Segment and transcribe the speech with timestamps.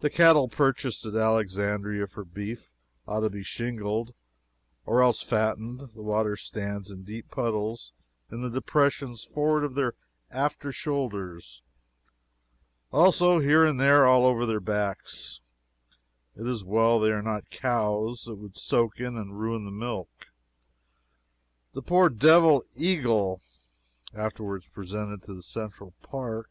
[0.00, 2.70] The cattle purchased at Alexandria for beef
[3.08, 4.12] ought to be shingled.
[4.84, 5.80] Or else fattened.
[5.94, 7.94] The water stands in deep puddles
[8.30, 9.94] in the depressions forward of their
[10.30, 11.62] after shoulders.
[12.92, 15.40] Also here and there all over their backs.
[16.36, 20.26] It is well they are not cows it would soak in and ruin the milk.
[21.72, 23.40] The poor devil eagle
[24.12, 26.50] [Afterwards presented to the Central Park.